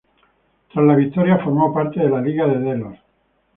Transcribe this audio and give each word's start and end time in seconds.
Tras 0.73 0.83
la 0.83 0.95
victoria, 0.95 1.37
formó 1.37 1.71
parte 1.71 1.99
de 1.99 2.09
la 2.09 2.21
Liga 2.21 2.47
de 2.47 2.57
Delos. 2.57 2.97